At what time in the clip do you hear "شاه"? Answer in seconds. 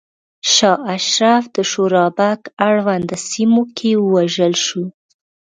0.53-0.79